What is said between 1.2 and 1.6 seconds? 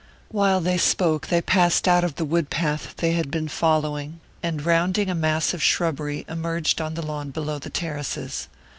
they